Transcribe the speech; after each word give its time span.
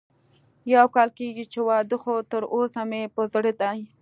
يو 0.73 0.85
کال 0.95 1.09
کېږي 1.19 1.45
چې 1.51 1.59
واده 1.67 1.97
خو 2.01 2.13
تر 2.31 2.43
اوسه 2.53 2.81
مې 2.89 3.01
په 3.15 3.21
زړه 3.33 3.51
ده 3.59 3.69